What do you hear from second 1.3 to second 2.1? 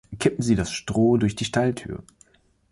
die Stalltür.